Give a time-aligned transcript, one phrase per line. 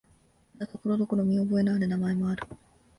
[0.57, 2.43] ただ、ところどころ見覚えのある名前もある。